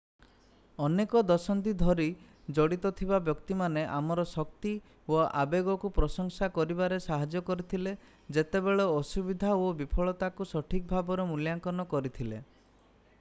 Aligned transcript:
ଅନେକ 0.85 1.21
ଦଶନ୍ଧି 1.31 1.73
ଧରି 1.81 2.07
ଜଡ଼ିତ 2.59 2.91
ଥିବା 3.01 3.19
ବ୍ୟକ୍ତିମାନେ 3.27 3.83
ଆମର 3.97 4.25
ଶକ୍ତି 4.31 4.71
ଓ 5.17 5.21
ଆବେଗକୁ 5.43 5.93
ପ୍ରଶଂସା 5.99 6.51
କରିବାରେ 6.57 6.99
ସାହାଯ୍ୟ 7.07 7.43
କରିଥିଲେ 7.51 7.95
ଯେତେବେଳେ 8.41 8.91
ଅସୁବିଧା 9.01 9.53
ଓ 9.69 9.71
ବିଫଳତାକୁ 9.85 10.49
ସଠିକ୍ 10.57 10.89
ଭାବରେ 10.97 11.31
ମୂଲ୍ୟାଙ୍କନ 11.37 11.87
କରିଥିଲେ 11.97 12.43